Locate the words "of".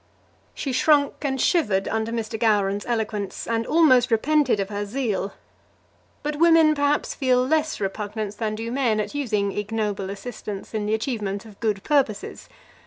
4.59-4.69, 11.45-11.59